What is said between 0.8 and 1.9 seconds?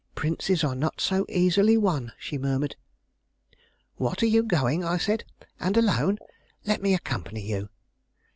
so easily